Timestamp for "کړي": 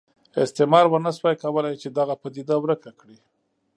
2.99-3.17